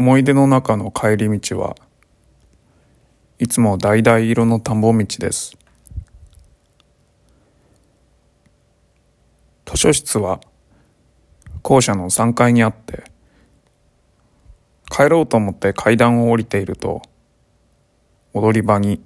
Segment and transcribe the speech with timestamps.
[0.00, 1.76] 思い出の中の帰り道は
[3.38, 5.58] いつも橙色の田んぼ道です。
[9.66, 10.40] 図書室は
[11.60, 13.04] 校舎の3階にあって
[14.90, 17.02] 帰ろうと思って階段を降りていると
[18.32, 19.02] 踊り場に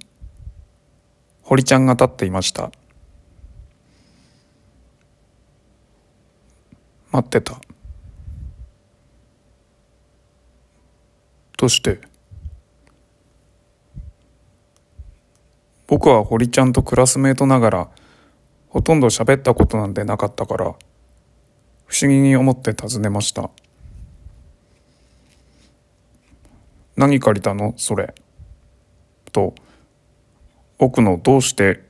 [1.41, 2.71] 堀ちゃんが立っていました。
[7.11, 7.59] 待ってた。
[11.57, 11.99] どうして。
[15.87, 17.89] 僕は堀ちゃんとクラスメートながら
[18.69, 20.75] ほとんど喋ったことなんてなかったから
[21.85, 23.51] 不思議に思って尋ねました。
[26.97, 27.73] 何借りたの？
[27.77, 28.15] それ。
[29.31, 29.53] と
[30.77, 31.83] 僕の「どうして?」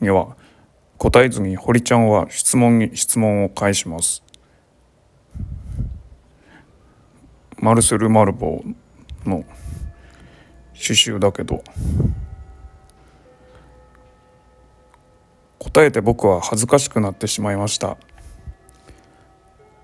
[0.00, 0.36] には
[0.96, 4.22] 答えずに堀ちゃんは質問に質問を返します。
[7.58, 8.74] マルセル・マルボー。
[9.24, 9.44] の
[10.72, 11.62] 刺繍だけど
[15.58, 17.98] 答えて僕は恥ずかしくなってしまいました。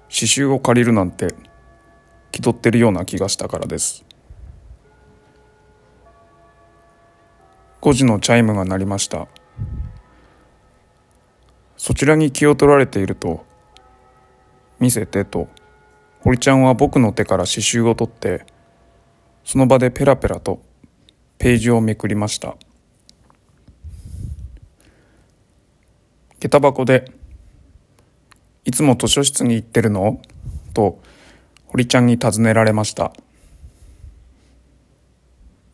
[0.09, 1.35] 刺繍を借りるなんて
[2.33, 4.05] 気取ってるような気がしたからです。
[7.83, 9.29] 5時のチャイムが鳴りました。
[11.77, 13.45] そちらに気を取られていると
[14.81, 15.49] 「見せて」と
[16.21, 18.47] 堀ちゃんは僕の手から刺繍を取って
[19.47, 20.61] その場でペラペラと
[21.39, 22.57] ページをめくりました。
[26.41, 27.13] 下駄箱で
[28.67, 30.21] 「いつも図書室に行ってるの?」
[30.75, 31.01] と
[31.67, 33.13] 堀ちゃんに尋ねられました。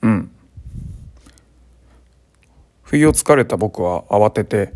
[0.03, 0.31] うん
[2.83, 4.75] 不意をつかれた僕は慌てて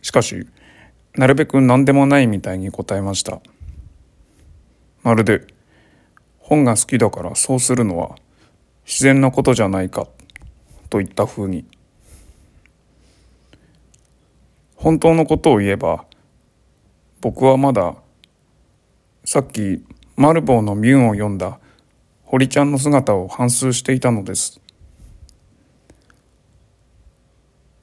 [0.00, 0.46] しかし
[1.16, 3.40] なるべく何でもないみたいに答えました。
[5.02, 5.55] まるで
[6.48, 8.14] 本が好きだからそうするのは
[8.86, 10.06] 自然なことじゃないか
[10.90, 11.66] といったふうに。
[14.76, 16.04] 本当のことを言えば
[17.20, 17.96] 僕はまだ
[19.24, 21.58] さっきマルボーのミュンを読んだ
[22.22, 24.60] 堀ちゃんの姿を反芻していたのです。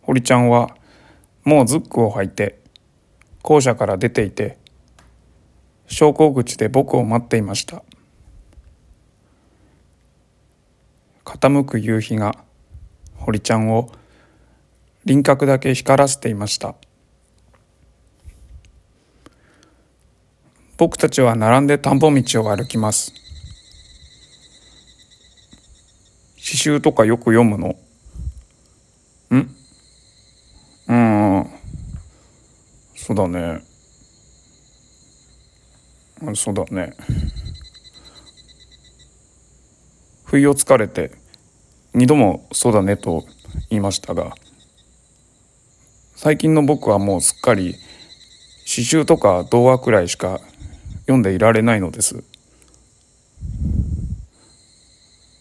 [0.03, 0.73] 堀ちゃんは
[1.43, 2.59] もうズックを履いて
[3.41, 4.57] 校舎から出ていて
[5.87, 7.83] 昇降口で僕を待っていました。
[11.25, 12.35] 傾く夕日が
[13.15, 13.91] 堀ちゃんを
[15.05, 16.75] 輪郭だけ光らせていました。
[20.77, 23.13] 僕たちは並んで田んぼ道を歩きます。
[26.35, 27.75] 刺繍とかよく読むの。
[29.35, 29.49] ん？
[30.87, 31.49] うん。
[32.95, 33.61] そうだね。
[36.35, 36.93] そうだね。
[40.33, 41.11] 不意をつかれて
[41.93, 43.23] 二度も「そうだね」と
[43.69, 44.35] 言いましたが
[46.15, 47.75] 最近の僕はもうすっかり
[48.65, 50.41] 詩集とか童話くらいしか
[51.01, 52.23] 読んでいられないのです。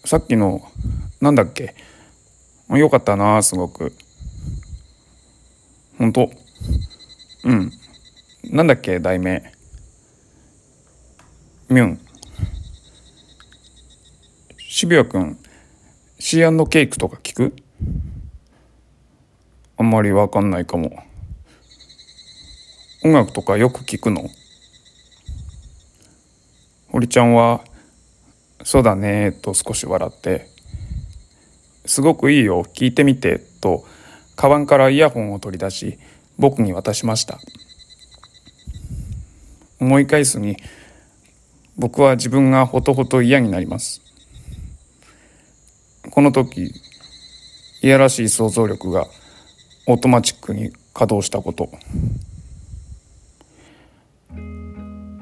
[0.05, 0.61] さっきの
[1.19, 1.73] なんだっけ？
[2.69, 3.93] よかったなすごく。
[5.97, 6.29] 本当？
[7.45, 7.71] うん。
[8.43, 9.41] なんだっけ題名？
[11.69, 11.99] ミュン。
[14.83, 15.39] 渋谷君
[16.19, 17.55] シーケークとか聞く？
[19.77, 20.91] あんまりわかんないかも。
[23.05, 24.29] 音楽とかよく聞くの？
[26.89, 27.63] 堀ちゃんは
[28.65, 30.49] 「そうだね」と少し笑って
[31.87, 33.85] 「すごくいいよ聞いてみて」と
[34.35, 35.97] カバンからイヤホンを取り出し
[36.37, 37.39] 僕に渡しました。
[39.79, 40.57] 思い返すに
[41.77, 44.02] 僕は自分がほとほと嫌になります。
[46.13, 46.71] この時
[47.81, 49.07] いやらしい想像力が
[49.87, 51.71] オートマチックに稼働したこと。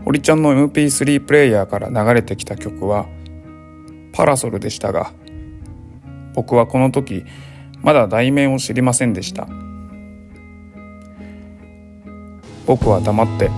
[0.03, 3.07] 堀ちゃんの MP3 プレイヤーから流れてきた曲は
[4.11, 5.13] 「パラソル」でしたが
[6.33, 7.23] 僕はこの時
[7.81, 9.47] まだ題名を知りませんでした。
[12.65, 13.49] 僕は黙って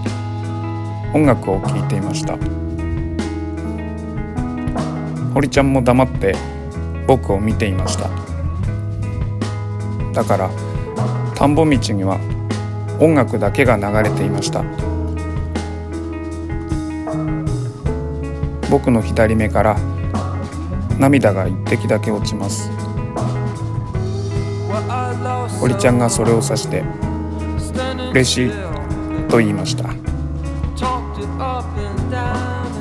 [1.15, 2.37] 音楽を聴いていました。
[5.33, 6.52] 堀ちゃんも黙って
[7.07, 8.09] 僕を見ていました。
[10.13, 10.49] だから
[11.35, 12.19] 田んぼ道には
[12.99, 14.63] 音楽だけが流れていました。
[18.69, 19.77] 僕の左目から
[20.97, 22.71] 涙が一滴だけ落ちます。
[25.59, 26.83] 堀ちゃんがそれを指して
[28.11, 28.51] 「嬉しい」
[29.29, 29.89] と言いました。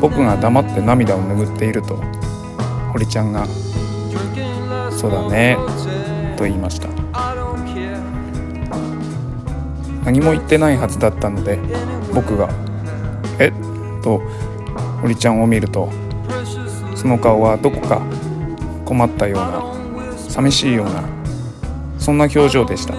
[0.00, 1.96] 僕が黙って涙を拭っていると
[2.92, 3.46] 堀ちゃんが
[4.90, 5.56] 「そうだね」
[6.36, 6.88] と言いました
[10.04, 11.58] 何も言ってないはずだったので
[12.14, 12.48] 僕が
[13.38, 13.52] 「えっ?」
[14.02, 14.20] と
[15.00, 15.88] 堀ちゃんを見ると
[16.94, 18.00] その顔はどこか
[18.84, 19.62] 困ったような
[20.16, 21.02] 寂しいような
[21.98, 22.94] そんな表情でした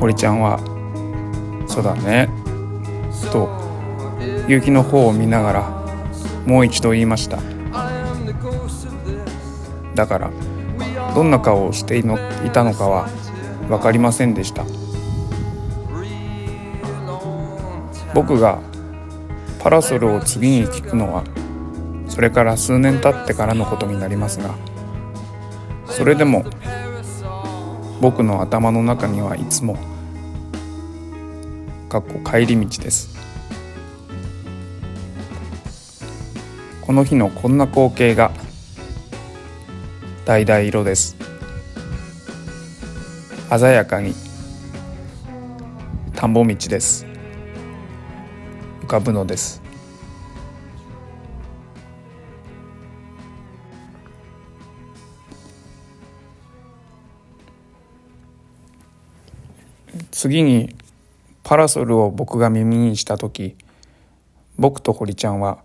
[0.00, 0.58] 堀ちゃんは
[1.66, 2.28] 「そうだね」
[3.32, 3.48] と
[4.48, 5.70] 結城の方を見ながら
[6.44, 7.38] もう一度言いました
[9.94, 10.30] だから
[11.14, 12.02] どんな顔をしてい
[12.52, 13.08] たのかは
[13.68, 14.64] 分かりませんでした。
[18.14, 18.58] 僕が
[19.58, 21.24] パラソルを次に聞くのは
[22.08, 24.54] それから数年経ってからのことになりますが
[25.86, 26.44] それでも
[28.02, 29.78] 僕の頭の中にはいつも
[31.88, 33.16] かっこ帰り道です。
[36.82, 38.32] この日のこんな光景が
[40.24, 41.16] 橙色です。
[43.50, 44.14] 鮮やかに。
[46.14, 47.04] 田んぼ道です。
[48.82, 49.60] 浮かぶのです。
[60.12, 60.76] 次に
[61.42, 63.56] パラソルを僕が耳にした時
[64.56, 65.58] 僕と堀ちゃんは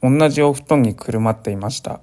[0.00, 2.00] 同じお布団にくるまっていました。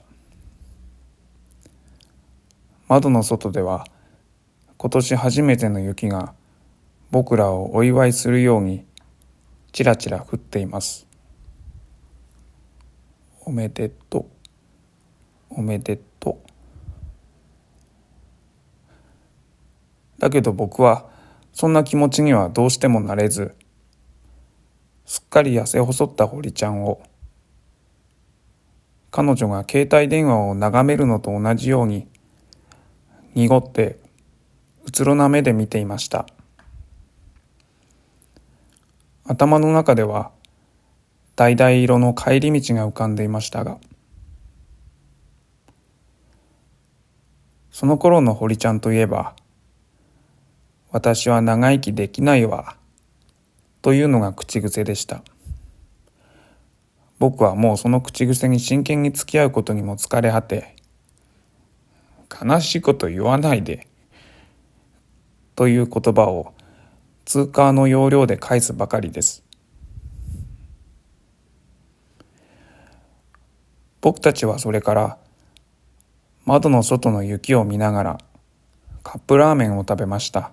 [2.92, 3.86] 窓の外では
[4.76, 6.34] 今年初めての雪が
[7.10, 8.84] 僕らをお祝いするように
[9.72, 11.08] ちらちら降っています。
[13.46, 14.26] おめでとう。
[15.52, 16.52] おめでとう。
[20.20, 21.06] だけど僕は
[21.54, 23.56] そんな気持ちにはどうしてもなれず
[25.06, 27.02] すっかり痩せ細った堀ちゃんを
[29.12, 32.11] 彼女が携帯電話を眺めるのと同じように
[33.34, 33.98] 濁って
[34.86, 36.26] うつろな目で見ていました。
[39.26, 40.32] 頭の中では
[41.36, 43.78] 橙色の帰り道が浮かんでいましたが
[47.72, 49.36] その頃の堀ちゃんといえば
[50.92, 52.76] 私は長生きできないわ
[53.82, 55.24] というのが口癖でした。
[57.18, 60.76] 僕はもうその口癖に真剣に付き合うことにも疲れ果て
[62.32, 63.88] 悲しいこと言わないで
[65.56, 66.54] という言葉を
[67.26, 69.44] 通貨の要領で返すばかりです。
[74.02, 75.18] 僕たちはそれから
[76.46, 78.18] 窓の外の雪を見ながら
[79.04, 80.52] カップラーメンを食べました。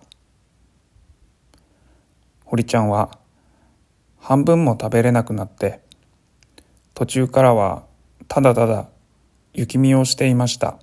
[2.45, 3.19] 堀ちゃんは
[4.19, 5.81] 半分も食べれなくなって
[6.95, 7.85] 途中からは
[8.27, 8.89] ただただ
[9.55, 10.79] 雪見をしていました。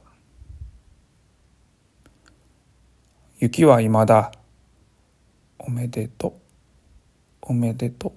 [3.46, 4.32] 雪はいまだ。
[5.60, 6.34] おめでとう。
[7.44, 8.12] おめでとう。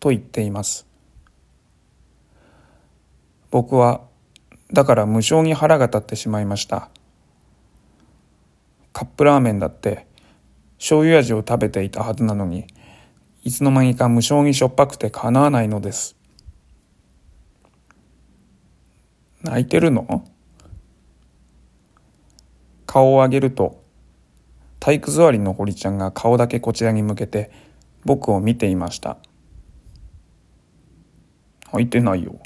[0.00, 0.88] と言っています。
[3.52, 4.00] 僕は
[4.72, 6.88] だから無性に腹が立ってしまいました。
[8.92, 10.08] カップラーメンだって
[10.78, 12.66] 醤油味を食べていたはずなのに、
[13.44, 16.16] いつの間にか無性にしょっぱくてかなわないのです。
[19.44, 20.26] 泣いてるの？
[22.84, 23.80] 顔を上げると、
[24.82, 27.52] 体育座りの堀ちゃんが顔だけこちらに向けて
[28.04, 29.16] 僕を見ていました。
[31.72, 32.40] 泣いてないよ。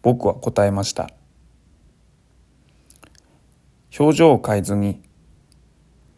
[0.00, 1.10] 僕は答えました。
[3.98, 5.02] 表情を変えずに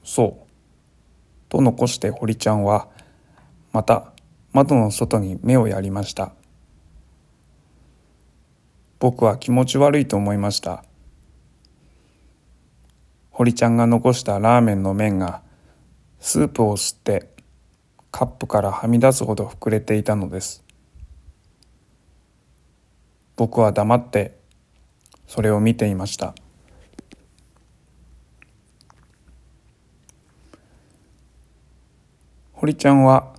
[0.04, 0.52] そう。
[1.48, 2.86] と残して堀ちゃんは、
[3.72, 4.12] また
[4.52, 6.32] 窓の外に目をやりました。
[9.00, 10.84] 僕は気持ち悪いと思いました。
[13.32, 15.42] 堀ちゃんが残したラーメンの麺が
[16.20, 17.30] スープを吸って
[18.10, 20.62] カップからはみ出すほど膨れていたのです。
[23.36, 24.38] 僕は黙って
[25.26, 26.34] それを見ていました。
[32.52, 33.32] 堀ちゃんは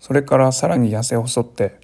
[0.00, 1.78] それからさらに痩せ細って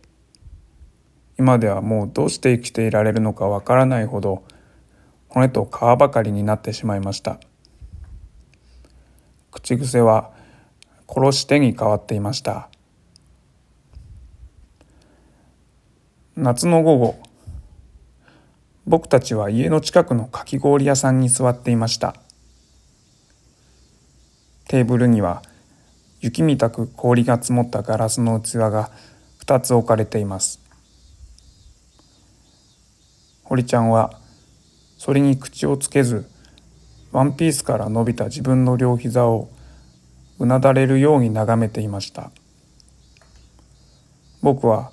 [1.39, 4.43] 今ではもうどうして生きていられるのかわからないほど
[5.29, 7.41] 骨と皮ばかりになってしまいました。
[9.51, 10.31] 口癖は
[11.09, 12.69] 殺してに変わっていました。
[16.37, 17.19] 夏の午後
[18.87, 22.15] 僕たちは家の近くのかき氷屋さんに座っていました。
[24.69, 25.43] テーブルには
[26.21, 28.91] 雪みたく氷が積もったガラスの器が
[29.45, 30.61] 2つ置かれています。
[33.43, 34.21] 堀ちゃんは
[34.97, 36.29] それに口をつけず
[37.13, 39.49] ワンピースから伸びた自分の両膝を
[40.39, 42.31] うなだれるように眺めていました。
[44.43, 44.93] 僕は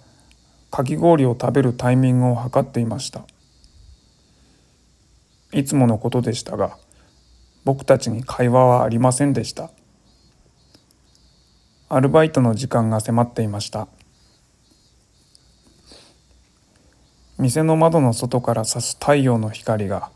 [0.71, 3.25] かき氷を食べるタイミングを測っていました。
[5.51, 6.77] いつものことでしたが
[7.63, 9.69] 僕たちに会話はありませんでした。
[11.89, 13.87] アルバイトの時間が迫っていました。
[17.37, 20.11] 店の窓の外から差す太陽の光が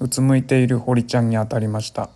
[0.00, 2.10] うつむいている堀ちゃんに当たりました。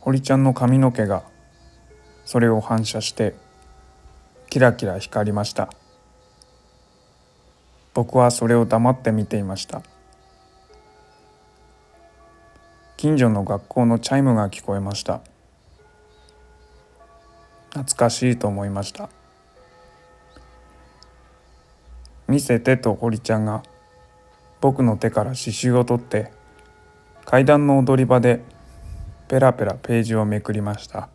[0.00, 1.22] 堀ちゃんの髪の毛が
[2.24, 3.34] それを反射して
[4.50, 5.70] キラキラ光りました。
[7.94, 9.82] 僕はそれを黙って見ていました。
[12.96, 15.20] 近所の学校のチャイムが聞こえました。
[17.70, 19.08] 懐かしいと思いました。
[22.28, 23.62] 見せてと堀ちゃんが
[24.60, 26.30] 僕の手から刺繍を取って
[27.24, 28.42] 階段の踊り場で
[29.28, 31.08] ペラペラページをめくりました。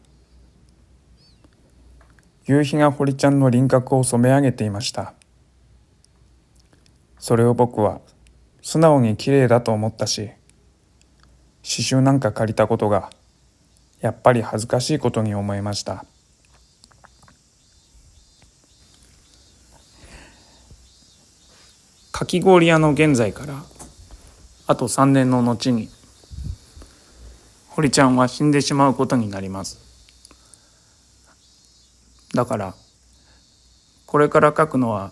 [2.45, 5.13] 夕日が堀ちゃんの輪郭を染め上げていました。
[7.17, 8.01] それを僕は
[8.61, 10.31] 素直に綺麗だと思ったし
[11.61, 13.09] 刺繍なんか借りたことが
[14.01, 16.05] やっぱり恥ずかしいことに思いました。
[22.13, 23.63] かき氷屋の現在から
[24.67, 25.89] あと3年の後に
[27.69, 29.79] 堀ちゃんは死んでしまうことになります。
[32.35, 32.75] だから
[34.05, 35.11] これから書くのは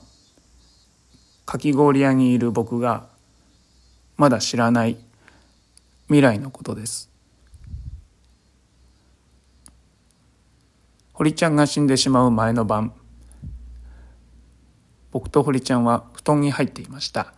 [1.48, 3.08] かき氷屋にいる僕が
[4.16, 4.96] まだ知らない
[6.06, 7.10] 未来のことです。
[11.14, 12.94] 堀ちゃんが死んでしまう前の晩
[15.12, 17.34] 僕と堀ちゃんは布団に入っていました。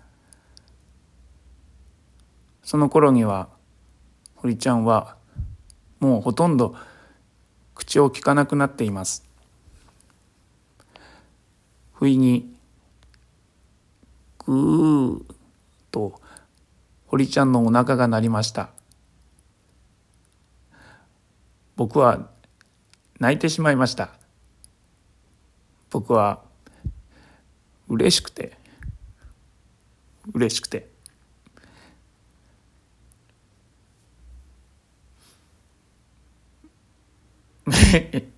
[2.63, 3.49] その頃には
[4.35, 5.17] 堀ちゃんは
[5.99, 6.75] もうほとんど
[7.75, 9.25] 口を聞かなくなっています。
[11.93, 12.53] 不意に
[14.45, 15.23] ぐー
[15.91, 16.19] と
[17.07, 18.69] 堀ちゃんのお腹が鳴りました。
[21.75, 22.29] 僕は
[23.19, 24.09] 泣いてしまいました。
[25.89, 26.41] 僕は
[27.87, 28.57] 嬉しくて。
[30.33, 30.87] 嬉しくて。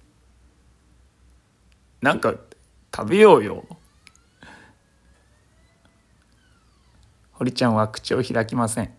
[2.01, 2.35] なんか
[2.95, 3.65] 食べようよ。
[7.33, 8.93] 堀ちゃんは口を開きません。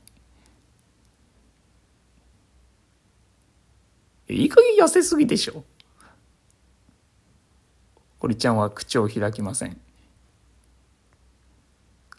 [4.29, 5.65] いい加減痩せすぎでしょ。
[8.19, 9.81] 堀ちゃんは口を開きません。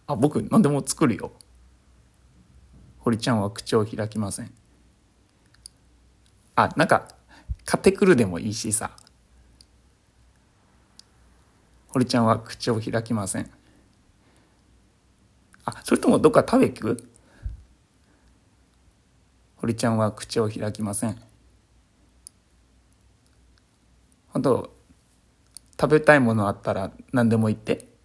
[0.07, 1.31] あ僕何でも作るよ。
[2.99, 4.51] 堀ちゃんは口を開きません。
[6.55, 7.09] あなんか
[7.65, 8.91] 買ってくるでもいいしさ。
[11.89, 13.49] 堀ちゃんは口を開きません。
[15.65, 17.09] あそれともどっか食べ行く？
[19.57, 21.21] 堀ちゃんは口を開きません。
[24.31, 24.73] あと
[25.79, 27.96] 食べたいものあったら何でも言って。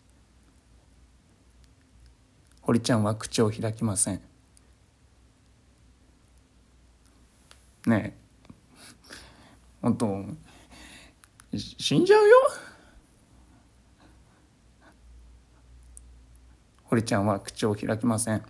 [2.62, 4.20] 堀ちゃんは口を開きません。
[7.86, 8.22] ねえ。
[9.82, 10.24] 本当
[11.56, 12.36] 死んじゃうよ。
[16.84, 18.44] 堀ちゃんは口を開きません。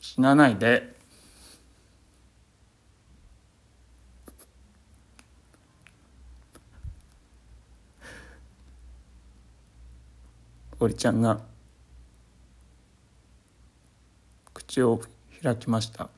[0.00, 0.95] 死なないで。
[10.94, 11.40] ちゃんが
[14.52, 15.00] 口を
[15.42, 16.08] 開きました。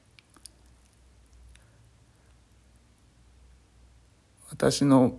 [4.50, 5.18] 私の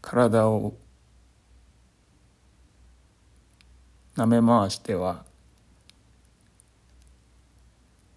[0.00, 0.74] 体を
[4.16, 5.24] 舐め回しては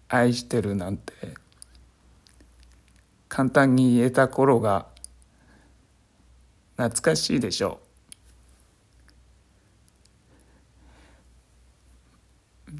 [0.08, 1.12] 愛してるなんて
[3.28, 4.86] 簡単に言えた頃が
[6.76, 7.89] 懐かしいでしょう。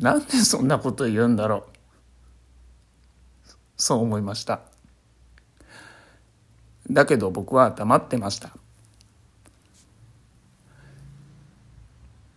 [0.01, 1.63] なんでそんなこと言うんだろう。
[3.77, 4.61] そう思いました。
[6.91, 8.51] だけど僕は黙ってました。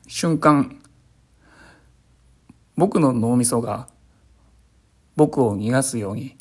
[0.07, 0.79] 瞬間
[2.75, 3.87] 僕の脳みそが
[5.15, 6.35] 僕を逃がすように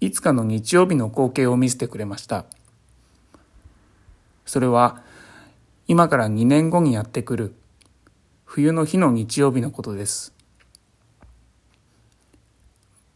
[0.00, 2.46] いつかの日曜日の光景を見せてくれました。
[4.46, 5.02] それは
[5.88, 7.54] 今から2年後にやってくる
[8.52, 10.34] 冬の日の日曜日のことです。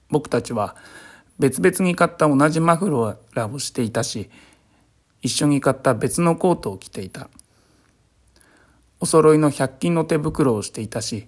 [0.09, 0.77] 僕たちは
[1.41, 2.89] 別々に買った同じマフ
[3.35, 4.31] ラーをしていたし、
[5.23, 7.29] 一緒に買った別のコートを着ていた。
[9.01, 11.27] お揃いの百均の手袋をしていたし、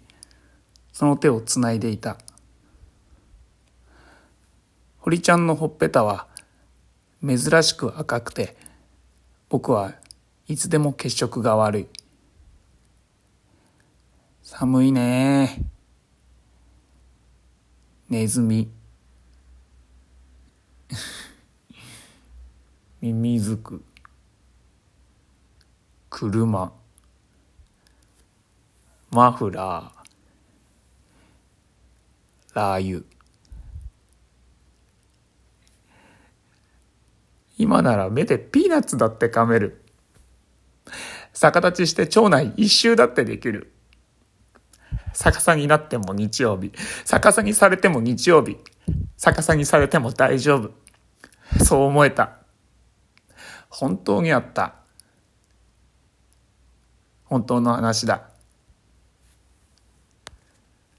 [0.93, 2.17] その手をつないでいた。
[4.99, 6.29] 堀ちゃんのほっぺたは
[7.27, 8.57] 珍しく赤くて、
[9.49, 9.95] 僕は
[10.47, 11.89] いつでも血色が悪い。
[14.49, 15.59] 寒いね
[18.09, 18.71] ネズミ。
[23.03, 23.83] ミミズク。
[26.09, 26.73] 車。
[29.11, 29.91] マフラー。
[32.55, 33.05] ラー油。
[37.59, 39.83] 今なら目でピーナッツだって噛める。
[41.35, 43.73] 逆立ちして腸内一周だってできる。
[45.19, 46.73] 逆さになっても日曜日。
[47.07, 48.59] 逆さにされても日曜日。
[49.17, 50.73] 逆さにされても大丈夫。
[51.65, 52.39] そう思えた。
[53.71, 54.75] 本当にあった。
[57.25, 58.29] 本当の話だ。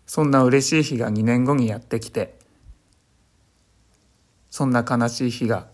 [0.07, 2.39] そんな嬉しい日が2年後にやってきて、
[4.49, 5.67] そんな悲しい日が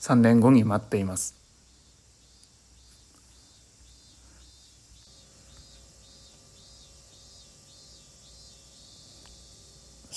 [0.00, 1.35] 3年後に待っています。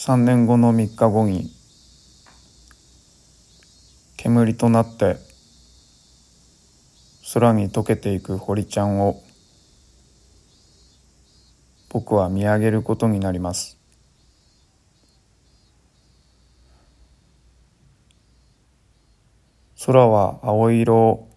[0.01, 1.51] 3年後の3日後に
[4.15, 5.17] 煙となって
[7.33, 9.21] 空に溶けていく堀ちゃんを
[11.89, 13.77] 僕は見上げることになります。
[19.85, 21.29] 空は青色を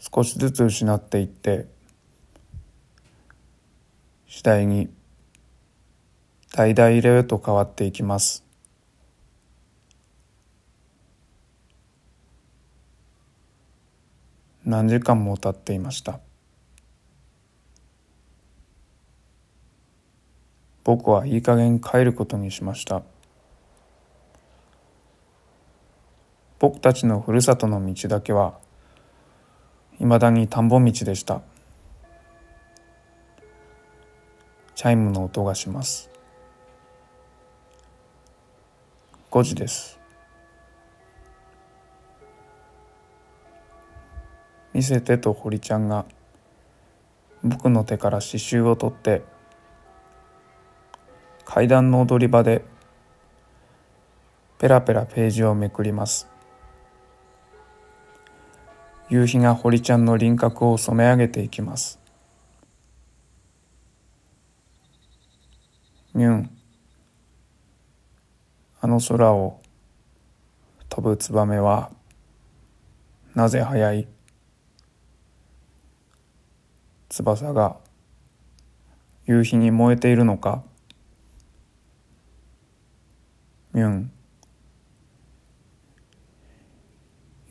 [0.00, 1.68] 少しずつ失っていって
[4.26, 4.92] 次第に
[6.54, 8.44] 橙色へと変わっていきます。
[14.62, 16.20] 何時間も経っていました。
[20.84, 23.02] 僕はいい加減帰ることにしました。
[26.58, 28.58] 僕たちのふるさとの道だけは
[29.98, 31.40] いまだに田んぼ道でした。
[34.74, 36.11] チャイムの音がします。
[39.32, 39.98] 5時です。
[44.74, 46.04] 見せてと堀ちゃんが
[47.42, 49.22] 僕の手から刺繍を取って
[51.46, 52.62] 階段の踊り場で
[54.58, 56.28] ペラペラページをめくります。
[59.08, 61.98] 夕日が堀ちゃんの輪郭を染め上げていきます。
[66.12, 66.61] ミュン。
[68.84, 69.60] あの空を
[70.88, 71.92] 飛ぶツバメは
[73.32, 74.08] なぜ速い？
[77.08, 77.76] 翼が
[79.24, 80.64] 夕日に燃えているのか？
[83.72, 84.10] ミュン。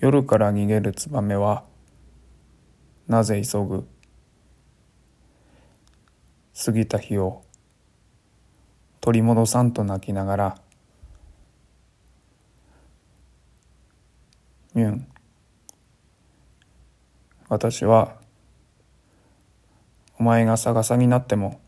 [0.01, 1.63] 夜から逃げるツバメは
[3.07, 3.87] なぜ急ぐ？
[6.65, 7.45] 過ぎた日を
[8.99, 10.60] 取り戻さんと泣きながら
[14.73, 15.07] ミュン
[17.49, 18.15] 私は
[20.17, 21.59] お前が逆さになっても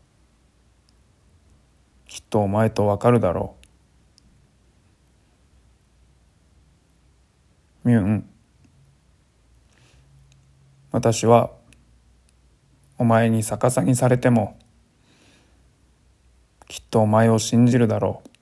[2.06, 3.56] きっとお前とわかるだろ
[7.84, 7.88] う。
[7.88, 8.30] ミュン
[10.90, 11.50] 私は
[12.96, 14.56] お前に逆さにされても
[16.68, 18.33] きっとお前を信じるだろう。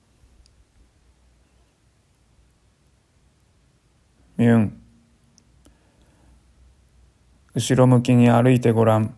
[4.37, 4.83] ミュン
[7.55, 9.13] 後ろ向きに歩いてごらん。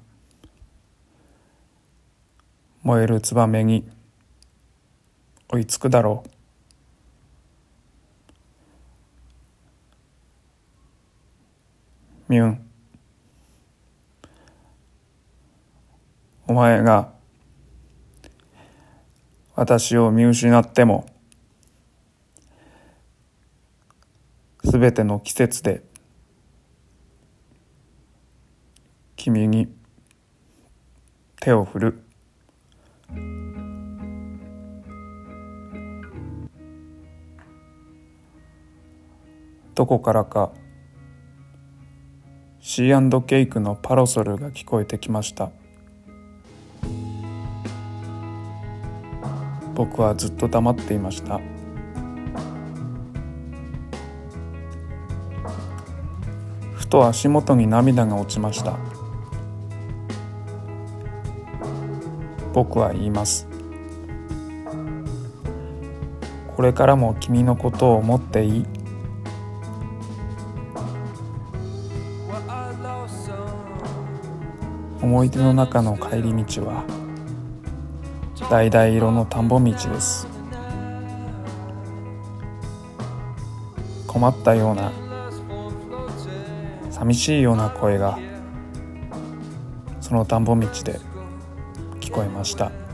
[2.84, 3.90] 燃えるツバメに
[5.48, 6.30] 追いつくだろう。
[12.28, 12.70] ミュン。
[16.48, 17.14] お前が
[19.56, 21.08] 私を見失っても
[24.76, 25.84] すべての季節で
[29.16, 29.74] 君に
[31.40, 32.04] 手を振る。
[39.76, 40.52] どこからか
[42.60, 45.54] シーケイクのパラソルが聞こえてきました
[49.74, 51.40] 僕はずっと黙っていました
[56.96, 58.78] と足元に涙が落ちました。
[62.54, 63.50] 僕は言います。
[66.56, 68.66] これからも君のことを思っていい。
[75.02, 76.86] 思い出の中の帰り道は
[78.50, 80.30] 橙色の田んぼ道です。
[84.08, 84.94] 困ったような
[87.06, 88.18] 寂しいような声が
[90.02, 91.00] その田んぼ道で
[92.00, 92.85] 聞こえました。